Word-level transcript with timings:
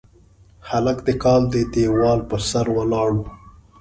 هلک 0.69 0.97
د 1.07 1.09
کلا 1.23 1.47
د 1.53 1.55
دېوال 1.73 2.19
پر 2.29 2.41
سر 2.49 2.65
ولاړ 2.77 3.09
و. 3.17 3.21